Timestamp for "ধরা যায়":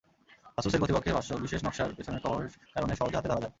3.29-3.49